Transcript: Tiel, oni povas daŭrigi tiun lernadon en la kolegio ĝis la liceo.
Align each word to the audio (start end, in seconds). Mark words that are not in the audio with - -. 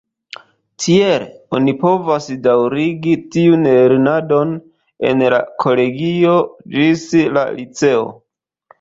Tiel, 0.85 1.25
oni 1.57 1.75
povas 1.83 2.31
daŭrigi 2.47 3.15
tiun 3.37 3.69
lernadon 3.69 4.57
en 5.13 5.25
la 5.37 5.45
kolegio 5.63 6.37
ĝis 6.75 7.09
la 7.39 7.49
liceo. 7.63 8.07